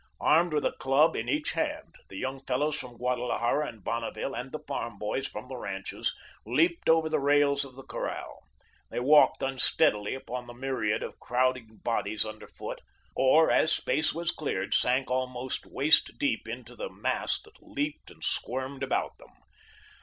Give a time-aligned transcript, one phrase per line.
[0.21, 4.51] Armed with a club in each hand, the young fellows from Guadalajara and Bonneville, and
[4.51, 8.39] the farm boys from the ranches, leaped over the rails of the corral.
[8.89, 12.81] They walked unsteadily upon the myriad of crowding bodies underfoot,
[13.15, 18.23] or, as space was cleared, sank almost waist deep into the mass that leaped and
[18.23, 19.29] squirmed about them.